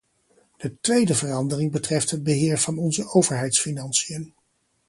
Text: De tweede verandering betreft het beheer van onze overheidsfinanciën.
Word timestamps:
De 0.57 0.79
tweede 0.79 1.15
verandering 1.15 1.71
betreft 1.71 2.09
het 2.11 2.23
beheer 2.23 2.57
van 2.57 2.77
onze 2.77 3.07
overheidsfinanciën. 3.13 4.33